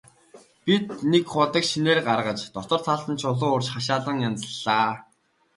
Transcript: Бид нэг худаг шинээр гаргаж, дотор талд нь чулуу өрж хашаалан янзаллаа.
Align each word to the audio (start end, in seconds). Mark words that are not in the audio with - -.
Бид 0.65 0.85
нэг 1.11 1.23
худаг 1.31 1.63
шинээр 1.71 1.99
гаргаж, 2.07 2.39
дотор 2.55 2.81
талд 2.87 3.07
нь 3.11 3.19
чулуу 3.21 3.51
өрж 3.55 3.67
хашаалан 3.71 4.17
янзаллаа. 4.27 4.93